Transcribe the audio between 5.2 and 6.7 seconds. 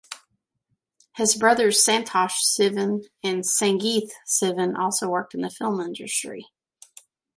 in the film industry.